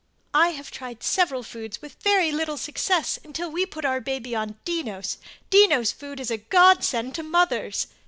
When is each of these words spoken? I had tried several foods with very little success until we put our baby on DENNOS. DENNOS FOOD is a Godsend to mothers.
I 0.33 0.47
had 0.47 0.65
tried 0.65 1.03
several 1.03 1.43
foods 1.43 1.79
with 1.79 2.01
very 2.01 2.31
little 2.31 2.57
success 2.57 3.19
until 3.23 3.51
we 3.51 3.67
put 3.67 3.85
our 3.85 4.01
baby 4.01 4.33
on 4.33 4.57
DENNOS. 4.65 5.17
DENNOS 5.51 5.91
FOOD 5.91 6.19
is 6.19 6.31
a 6.31 6.37
Godsend 6.37 7.13
to 7.13 7.21
mothers. 7.21 7.85